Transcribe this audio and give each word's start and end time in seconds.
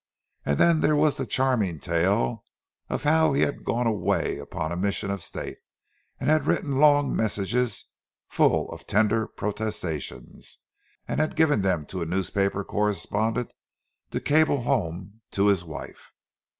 —And 0.47 0.57
then 0.57 0.81
there 0.81 0.95
was 0.95 1.17
the 1.17 1.27
charming 1.27 1.79
tale 1.79 2.43
of 2.89 3.03
how 3.03 3.33
he 3.33 3.43
had 3.43 3.63
gone 3.63 3.85
away 3.85 4.39
upon 4.39 4.71
a 4.71 4.75
mission 4.75 5.11
of 5.11 5.21
state, 5.21 5.59
and 6.19 6.27
had 6.27 6.47
written 6.47 6.79
long 6.79 7.15
messages 7.15 7.85
full 8.27 8.67
of 8.71 8.87
tender 8.87 9.27
protestations, 9.27 10.57
and 11.07 11.35
given 11.35 11.61
them 11.61 11.85
to 11.85 12.01
a 12.01 12.07
newspaper 12.07 12.63
correspondent 12.63 13.53
to 14.09 14.19
cable 14.19 14.63
home 14.63 15.21
"to 15.33 15.45
his 15.45 15.63
wife." 15.63 16.11